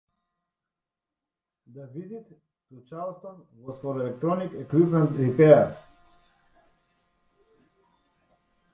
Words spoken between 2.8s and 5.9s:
Charleston was for electronic equipment repair.